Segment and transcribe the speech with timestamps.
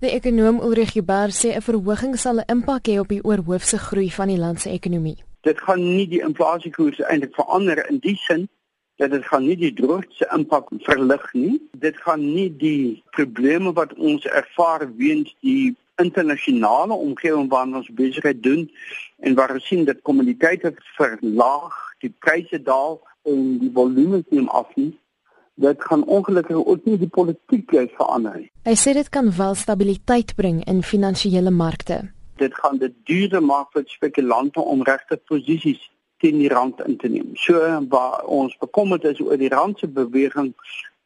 [0.00, 4.10] Die ekonom Ulrich Huber sê 'n verhoging sal 'n impak hê op die oorhoofse groei
[4.10, 5.18] van die land se ekonomie.
[5.42, 8.48] Dit gaan nie die inflasiekoers eintlik verander in die sin
[8.96, 11.60] dat dit gaan nie die droogte impak verlig nie.
[11.72, 18.42] Dit gaan nie die probleme wat ons ervaar weens die internasionale omgewing waarin ons besigheid
[18.42, 18.70] doen
[19.18, 24.76] en waar ons sien dat kommoditeite verlaag, die pryse daal en die volume neem af
[24.76, 24.96] nie.
[25.60, 28.48] Dit gaan ongelukkig ook nie die politiek verander nie.
[28.64, 32.00] Hy sê dit kan wel stabiliteit bring in finansiële markte.
[32.40, 35.82] Dit gaan dit duurder maak vir spekulante om regte posisies
[36.20, 37.34] teen die rand in te neem.
[37.36, 37.60] So
[37.92, 40.54] waar ons bekommerd is oor die rand se beweging,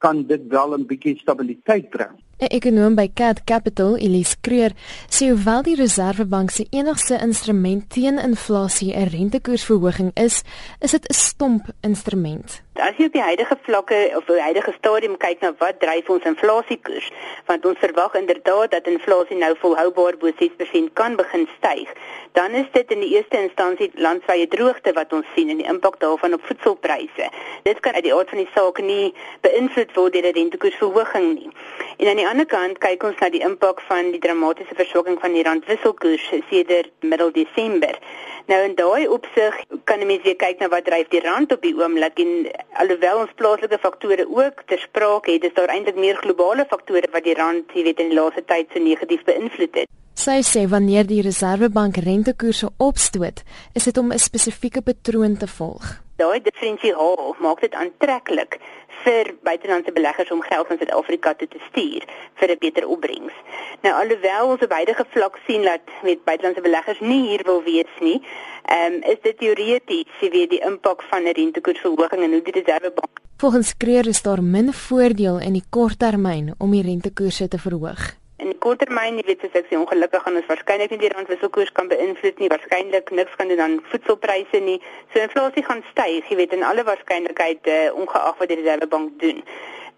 [0.00, 2.16] kan dit wel 'n bietjie stabiliteit bring.
[2.40, 4.72] 'n Ekonom by Cat Capital, Elise Creer,
[5.12, 10.42] sê hoewel die Reserwebank se enigste instrument teen inflasie 'n rentekoersverhoging is,
[10.80, 12.62] is dit 'n stomp instrument.
[12.74, 16.24] As jy op die huidige vlakke of die huidige stadium kyk na wat dryf ons
[16.24, 17.10] inflasiekoers,
[17.46, 21.88] want ons verwag inderdaad dat inflasie nou volhoubaar bo 6% kan begin styg,
[22.32, 25.98] dan is dit in die eerste instansie landwyse droogte wat ons sien en die impak
[26.00, 27.28] daarvan op voedselpryse.
[27.62, 29.14] Dit kan uit die aard van die saak nie
[29.46, 31.50] beïnvloed word deur 'n rentekoersverhoging nie.
[31.98, 35.32] En aan die ander kant kyk ons na die impak van die dramatiese verswakking van
[35.32, 37.98] die randwisselkoers sedert middel Desember.
[38.46, 41.62] Nou in daai opsig kan 'n mens weer kyk na wat dryf die rand op
[41.62, 46.16] die oomblik en alhoewel ons plaaslike faktore ook ter sprake het, is daar eintlik meer
[46.16, 49.88] globale faktore wat die rand, jy weet, in die laaste tyd so negatief beïnvloed het.
[50.20, 53.38] Sy sê wanneer die Reserwebank rentekoerse opstoot,
[53.72, 55.84] is dit om 'n spesifieke patroon te volg.
[56.16, 58.58] Daai diferensiaal maak dit aantreklik
[59.04, 62.02] vir buitelandse beleggers om geld na Suid-Afrika toe te stuur
[62.34, 63.36] vir 'n beter opbrengs.
[63.82, 67.94] Nou alhoewel ons op huidige vlak sien dat met buitelandse beleggers nie hier wil wees
[68.00, 68.20] nie,
[68.64, 72.60] ehm um, is dit teoreties wie weet die impak van 'n rentekoersverhoging en hoe die
[72.60, 73.20] Reservebank.
[73.36, 78.19] Volgens Kreer is daar min voordeel in die korttermyn om die rentekoerse te verhoog
[78.64, 82.40] korttermyn, jy weet, as ek sê ongelukkig gaan ons waarskynlik nie die randwisselkoers kan beïnvloed
[82.42, 84.78] nie, waarskynlik niks kan doen aan voedselpryse nie.
[85.12, 89.44] So inflasie gaan styg, jy weet, in alle waarskynlikheid uh, ongeag wat die Reservebank doen.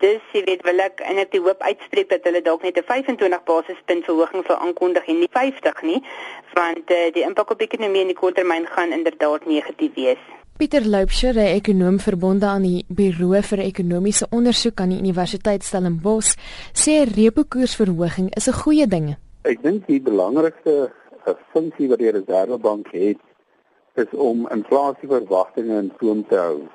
[0.00, 3.44] Dis jy weet wil ek eintlik die hoop uitspreek dat hulle dalk net 'n 25
[3.52, 6.00] basispunt verhoging sal aankondig en nie 50 nie,
[6.56, 10.22] want uh, die impak op ekonomie in die korttermyn gaan inderdaad negatief wees.
[10.60, 16.36] Pieter Loupsher, 'n ekonom verbonde aan die Buro vir Ekonomiese Ondersoek aan die Universiteit Stellenbosch,
[16.74, 19.16] sê repo koersverhoging is 'n goeie ding.
[19.44, 20.92] Ek dink die belangrikste
[21.24, 23.16] eh, funksie wat die Reservebank het,
[23.94, 26.68] is om inflasieverwagtinge in toom te hou.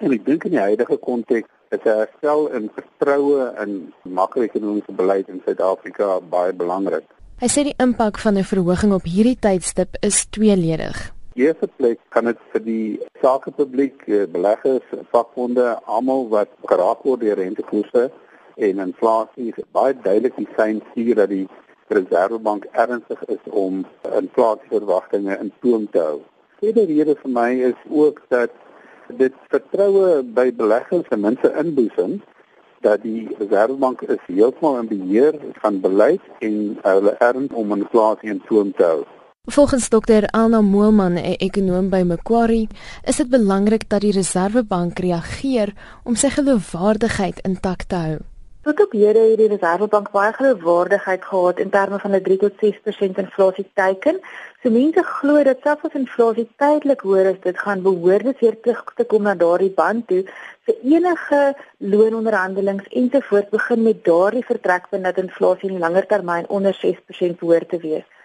[0.00, 5.28] En ek dink in die huidige konteks is 'n herstel in vertroue in makro-ekonomiese beleid
[5.28, 7.08] in Suid-Afrika baie belangrik.
[7.40, 12.24] Hy sê die impak van 'n verhoging op hierdie tydstip is tweeledig eerste plek kan
[12.24, 18.10] dit vir die sakepubliek, eh, beleggers, vakbonde, almal wat geraak word deur rentekoerse
[18.56, 21.46] en inflasie baie duidelik die sein stuur dat die
[21.88, 23.84] Reservebank ernstig is om
[24.18, 26.20] inflasieverwagtinge in toom te hou.
[26.58, 28.50] Tweede rede vir my is ook dat
[29.20, 32.16] dit vertroue by beleggers ten minste inboesem
[32.82, 38.42] dat die Reservebank is heeltemal in beheer van beleid en hulle erns om inflasie in
[38.48, 39.04] toom te hou.
[39.48, 42.68] Volgens dokter Alna Moelman, 'n ekonom by Macquarie,
[43.04, 48.16] is dit belangrik dat die Reserwebank reageer om sy geloofwaardigheid intak te hou.
[48.62, 52.52] Tot op hede het die Reserwebank baie geloofwaardigheid gehad in terme van 'n 3 tot
[52.58, 54.18] 6% inflasie teiken.
[54.62, 58.92] So mense glo dat selfs as inflasie tydelik hoër is, dit gaan behoorlik weer terug
[58.96, 60.24] te kom na daardie band toe
[60.64, 67.38] vir enige loononderhandelings ensovoorts begin met daardie vertrekpunt dat inflasie in langer termyn onder 6%
[67.38, 68.15] behoort te wees.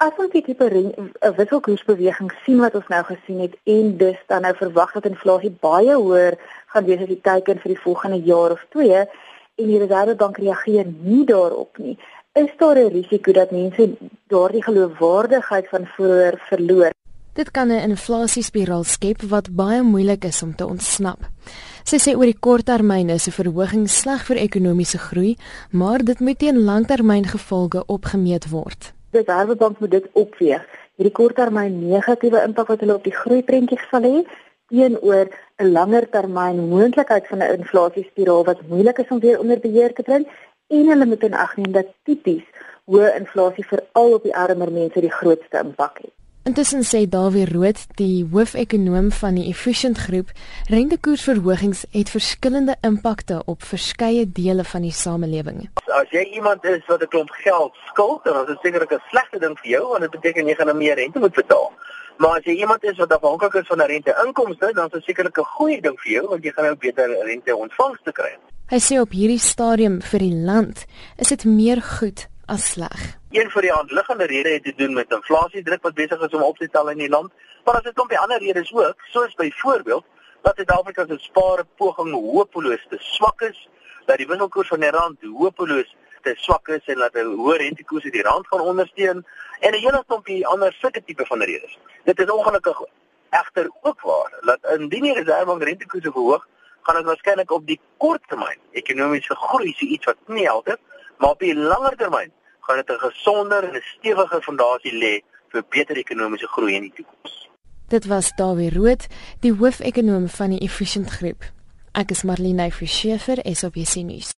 [0.00, 4.42] As ons die tipe 'n wisselkoersbeweging sien wat ons nou gesien het en dus dan
[4.42, 6.36] nou verwag dat inflasie baie hoër
[6.72, 9.00] gaan wees as die teiken vir die volgende jaar of twee
[9.60, 11.98] en die Reservebank reageer nie daarop nie,
[12.32, 13.90] is daar 'n risiko dat mense
[14.28, 16.92] daardie geloofwaardigheid van vroeër verloor.
[17.34, 21.20] Dit kan 'n inflasiespiraal skep wat baie moeilik is om te ontsnap.
[21.84, 25.36] Sy sê oor die korttermyn is 'n verhoging sleg vir ekonomiese groei,
[25.70, 28.94] maar dit moet teen langtermyngevolge opgemeet word.
[29.10, 30.66] Die Reservebank moet dit opweeg.
[30.94, 34.20] Hierdie korttermyn negatiewe impak wat hulle op die groeiprentjie sal hê
[34.70, 35.26] teenoor
[35.58, 40.06] 'n langer termyn moontlikheid van 'n inflasiespiraal wat moeilik is om weer onder beheer te
[40.08, 40.28] bring
[40.78, 42.46] en hulle moet in ag neem dat tipies
[42.86, 46.19] hoë inflasie veral op die armer mense die grootste impak het.
[46.48, 50.30] Intussen sê Dawie Rood, die hoofekonoom van die Efficient Groep,
[50.72, 55.66] rentekoersverhogings het verskillende impakte op verskeie dele van die samelewing.
[55.92, 59.38] As jy iemand is wat 'n klomp geld skuld, dan is dit sekerlik 'n slegte
[59.38, 61.72] ding vir jou want dit beteken jy gaan nou meer rente moet betaal.
[62.16, 65.38] Maar as jy iemand is wat afhanklik is van 'n rente-inkomste, dan is dit sekerlik
[65.38, 68.32] 'n goeie ding vir jou want jy gaan nou beter rente-ontvangste kry.
[68.66, 70.86] Hy sê op hierdie stadium vir die land
[71.18, 73.18] is dit meer goed as sleg.
[73.30, 76.58] Een van die aanliggende redes het te doen met inflasiedruk wat besig is om op
[76.58, 77.32] te tel in die land,
[77.64, 80.04] maar as dit kom by ander redes ook, soos byvoorbeeld
[80.42, 83.68] dat Suid-Afrika se spaarpoging hopeloos te swak is,
[84.06, 85.94] dat die wisselkoers van die rand hopeloos
[86.26, 89.24] te swak is en dat 'n hoë rentekoers die rand gaan ondersteun
[89.60, 91.78] en 'n hele klompie ander sulke tipe van redes.
[92.04, 92.82] Dit is ongelukkig
[93.30, 96.48] egter ook waar dat indien die reservebank rentekoerse verhoog,
[96.82, 100.76] gaan dit waarskynlik op die kort termyn ekonomiese groei se iets wat nie help nie,
[101.18, 102.32] maar op die langer termyn
[102.70, 105.14] gaan dit 'n gesonder en 'n stewiger fondasie lê
[105.48, 107.48] vir beter ekonomiese groei in die toekoms.
[107.88, 109.06] Dit was Dawie Rood,
[109.40, 111.42] die hoofekonoom van die Efficient Groep.
[111.92, 114.30] Ek is Marlene Forsiefer, SABC nuus.